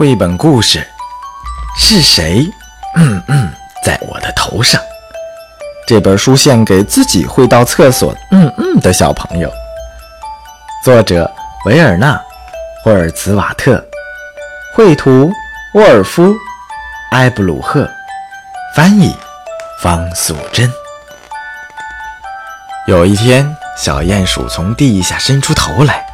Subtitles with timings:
[0.00, 0.82] 绘本故事
[1.76, 2.50] 是谁？
[2.96, 3.52] 嗯嗯，
[3.84, 4.80] 在我的头上。
[5.86, 9.52] 这本书献给自己会到厕所嗯嗯的小朋友。
[10.82, 11.30] 作者
[11.66, 12.14] 维尔纳·
[12.82, 13.84] 霍尔茨瓦特，
[14.74, 15.30] 绘图
[15.74, 16.28] 沃尔夫·
[17.10, 17.86] 埃布鲁赫，
[18.74, 19.14] 翻译
[19.82, 20.72] 方素珍。
[22.86, 26.06] 有一天，小鼹鼠从地下伸出头来，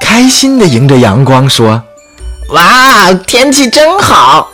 [0.00, 1.82] 开心地迎着阳光说。
[2.50, 4.50] 哇，天气真好！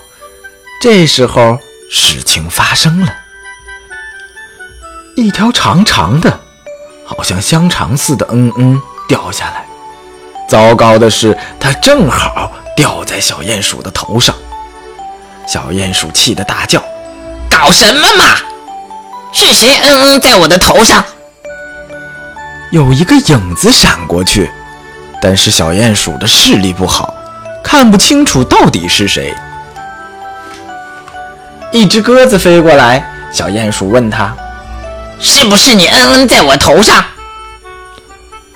[0.80, 1.58] 这时候，
[1.90, 3.14] 事情发生了，
[5.14, 6.40] 一条长长的，
[7.04, 9.66] 好像香肠似的“嗯嗯”掉下来。
[10.48, 14.34] 糟糕的是，它正好掉在小鼹鼠的头上。
[15.46, 16.82] 小鼹鼠气得大叫
[17.50, 18.36] ：“搞什么嘛！
[19.34, 21.04] 是谁嗯嗯在我的头上？”
[22.72, 24.50] 有一个影子闪过去，
[25.20, 27.14] 但是小鼹鼠的视力不好。
[27.62, 29.34] 看不清楚到底是谁。
[31.70, 34.36] 一只鸽子飞过来，小鼹鼠问他
[35.18, 37.02] ：“是不是你嗯嗯在我头上？”“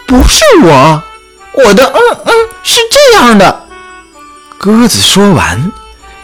[0.06, 1.02] 不是我，
[1.52, 3.62] 我的嗯嗯是这样的。”
[4.58, 5.72] 鸽子说完，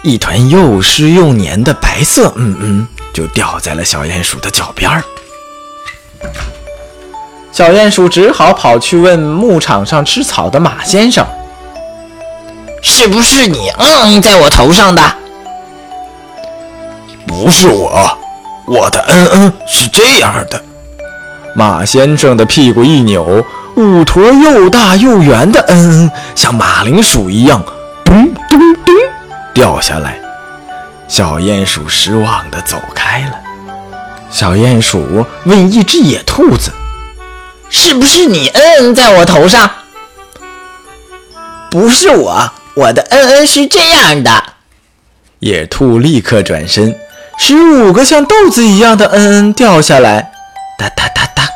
[0.03, 5.03] 一团又湿又黏的白色嗯嗯就掉在了小鼹鼠的脚边儿。
[7.53, 11.27] 小鼹鼠只好跑去问牧场上吃草的马先生。
[12.83, 15.02] 是不是你嗯在我头上的？
[17.27, 18.19] 不是我，
[18.66, 20.62] 我的嗯嗯是这样的。
[21.55, 23.44] 马先生的屁股一扭，
[23.77, 27.62] 五坨又大又圆的嗯嗯像马铃薯一样
[28.05, 28.94] 咚咚咚
[29.55, 30.19] 掉下来。
[31.08, 33.38] 小鼹鼠失望地走开了。
[34.30, 36.72] 小鼹鼠问一只野兔子
[37.69, 39.70] ：“是不是你嗯在我头上？”
[41.70, 42.50] 不是我。
[42.75, 44.31] 我的恩恩是这样的，
[45.41, 46.97] 野兔立刻转身，
[47.37, 50.33] 十五个像豆子一样的恩恩掉下来，
[50.78, 51.49] 哒哒哒哒，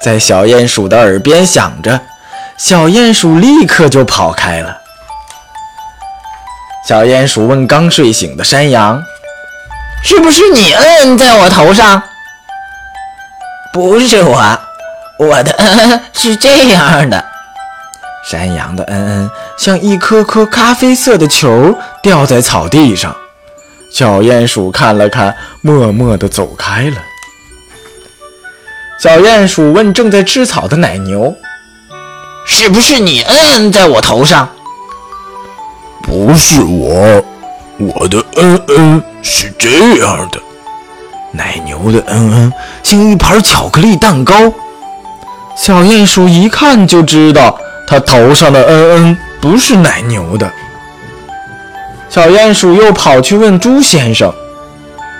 [0.00, 2.00] 在小鼹鼠的耳边响着。
[2.56, 4.78] 小鼹鼠立刻就跑开了。
[6.86, 9.02] 小鼹鼠问刚睡醒的山羊
[10.02, 12.02] ：“是不是你嗯嗯在我头上
[13.72, 14.58] ？”“不是我，
[15.18, 17.24] 我的嗯嗯是这样的。”
[18.24, 19.30] 山羊的嗯嗯
[19.62, 23.14] 像一颗颗咖啡色的球掉在草地上，
[23.92, 26.96] 小鼹鼠看了看，默默地走开了。
[29.00, 31.32] 小鼹鼠问正在吃草的奶牛
[32.44, 34.48] ：“是不是你嗯嗯在我头上
[36.02, 37.24] ？”“不是我，
[37.78, 40.40] 我的嗯嗯是这样的。”
[41.30, 42.52] 奶牛的嗯嗯
[42.82, 44.34] 像一盘巧克力蛋糕，
[45.56, 47.56] 小鼹鼠一看就知道。
[47.86, 50.50] 他头上的嗯嗯不是奶牛的。
[52.08, 54.32] 小鼹鼠又跑去问猪先生：“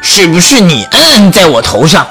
[0.01, 2.07] 是不是你嗯嗯在我头上？”“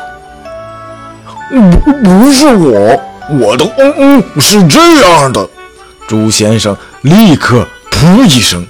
[1.49, 3.01] 不，不是我，
[3.39, 5.47] 我的嗯嗯是这样的。”
[6.09, 8.67] 猪先生立刻噗一声，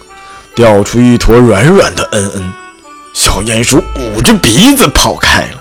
[0.54, 2.54] 掉出一坨软软的嗯嗯。
[3.14, 5.58] 小鼹鼠捂着鼻子跑开了。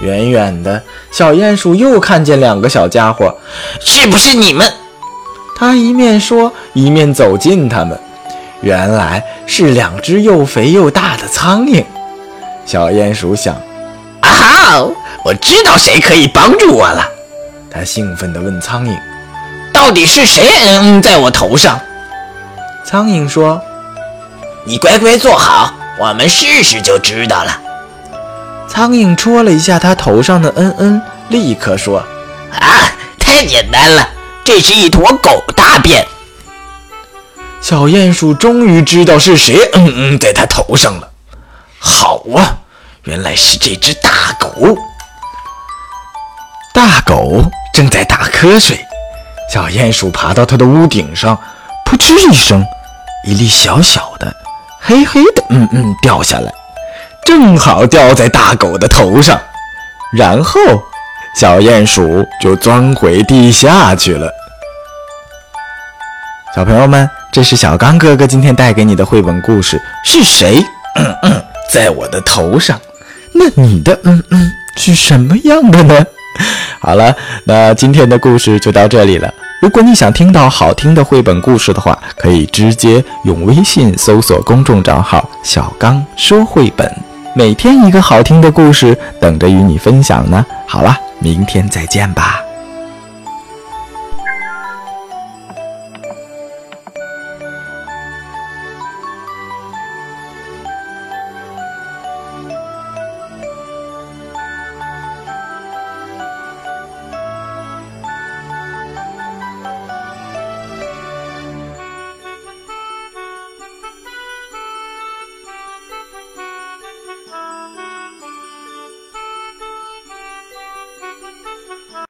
[0.00, 3.36] 远远的小鼹鼠又看见两个小家伙，
[3.80, 4.72] 是不是你们？
[5.64, 7.98] 他一面说，一面走近他们。
[8.60, 11.82] 原来是两只又肥又大的苍蝇。
[12.66, 13.54] 小鼹鼠想
[14.20, 14.86] ：“啊哈，
[15.24, 17.08] 我知道谁可以帮助我了。”
[17.72, 18.94] 他兴奋地问苍蝇
[19.72, 21.80] ：“到底是谁嗯嗯在我头上？”
[22.84, 23.58] 苍蝇说
[24.64, 27.58] ：“你乖乖坐好，我们试试就知道了。”
[28.68, 32.04] 苍蝇戳了一下他头上的嗯嗯，立刻说
[32.52, 34.08] ：“啊，太简单了，
[34.44, 36.06] 这是一坨狗大便。”
[37.60, 41.10] 小鼹鼠终于知道是谁嗯嗯在他头上了。
[41.78, 42.58] 好啊，
[43.04, 44.76] 原来是这只大狗。
[46.74, 48.78] 大狗正在打瞌睡，
[49.50, 51.38] 小鼹鼠爬到它的屋顶上，
[51.86, 52.64] 扑哧一声，
[53.26, 54.34] 一粒小小的、
[54.80, 56.52] 黑黑的嗯嗯掉下来。
[57.24, 59.40] 正好掉在大狗的头上，
[60.12, 60.60] 然后
[61.34, 64.30] 小鼹鼠就钻回地下去了。
[66.54, 69.80] 小朋友们，这是小刚哥哥今天带给你的绘本故事。
[70.04, 70.64] 是谁
[70.96, 72.80] 嗯嗯 在我的头上？
[73.32, 76.06] 那你的嗯嗯是什么样的呢？
[76.78, 77.12] 好了，
[77.44, 79.32] 那今天的故事就到这里了。
[79.60, 86.88] 如果你想听到好听的绘本故事的话，可以直接用微信搜索公众账号“小刚说绘本”。
[87.34, 90.44] 每天一个好听的故事等着与你分享呢。
[90.68, 92.43] 好了，明天再见吧。